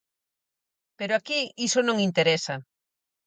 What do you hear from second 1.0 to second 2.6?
aquí iso non interesa.